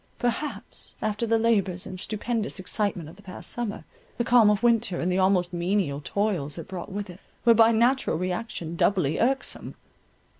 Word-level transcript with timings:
Perhaps, 0.17 0.95
after 0.99 1.27
the 1.27 1.37
labours 1.37 1.85
and 1.85 1.99
stupendous 1.99 2.59
excitement 2.59 3.07
of 3.07 3.17
the 3.17 3.21
past 3.21 3.51
summer, 3.51 3.83
the 4.17 4.23
calm 4.23 4.49
of 4.49 4.63
winter 4.63 4.99
and 4.99 5.11
the 5.11 5.19
almost 5.19 5.53
menial 5.53 6.01
toils 6.03 6.57
it 6.57 6.67
brought 6.67 6.91
with 6.91 7.07
it, 7.07 7.19
were 7.45 7.53
by 7.53 7.71
natural 7.71 8.17
re 8.17 8.31
action 8.31 8.75
doubly 8.75 9.19
irksome. 9.19 9.75